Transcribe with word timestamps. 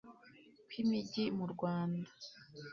kw 0.67 0.71
imigi 0.83 1.23
mu 1.37 1.45
rwanda 1.53 2.09